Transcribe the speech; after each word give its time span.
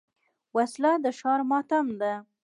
وسله 0.55 0.91
د 1.03 1.05
ښار 1.19 1.39
ماتم 1.49 1.85
ده 2.01 2.13